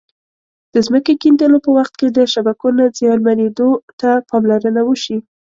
[0.73, 3.69] د ځمکې کیندلو په وخت کې د شبکو نه زیانمنېدو
[3.99, 5.17] ته پاملرنه وشي.